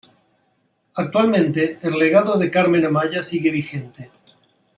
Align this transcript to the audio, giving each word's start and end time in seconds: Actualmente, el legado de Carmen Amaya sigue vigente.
Actualmente, 0.95 1.77
el 1.83 1.93
legado 1.93 2.35
de 2.39 2.49
Carmen 2.49 2.83
Amaya 2.85 3.21
sigue 3.21 3.51
vigente. 3.51 4.09